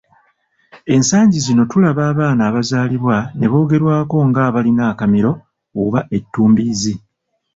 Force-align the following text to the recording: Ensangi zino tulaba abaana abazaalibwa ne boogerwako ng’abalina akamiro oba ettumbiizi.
Ensangi 0.93 1.37
zino 1.45 1.63
tulaba 1.71 2.01
abaana 2.11 2.41
abazaalibwa 2.49 3.17
ne 3.37 3.47
boogerwako 3.51 4.17
ng’abalina 4.29 4.83
akamiro 4.91 5.31
oba 5.83 5.99
ettumbiizi. 6.17 6.93